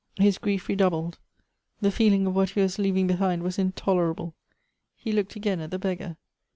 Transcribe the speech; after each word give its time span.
His 0.17 0.39
grief 0.39 0.67
redoubled. 0.67 1.19
The 1.81 1.91
feeling 1.91 2.25
of 2.25 2.35
what 2.35 2.49
he 2.49 2.61
was 2.61 2.79
leaving 2.79 3.05
be 3.05 3.13
hind 3.13 3.43
was 3.43 3.59
intolerable. 3.59 4.33
He_ 4.95 5.11
looked 5.13 5.35
again 5.35 5.59
at 5.59 5.69
the 5.69 5.77
beggar. 5.77 6.17